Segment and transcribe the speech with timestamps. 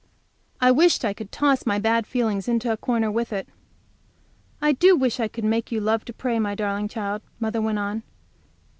[0.59, 3.47] I wished I could toss my bad feelings into a corner with it.
[4.59, 7.77] "I do wish I could make you love to pray, my darling child," mother went
[7.77, 8.01] on.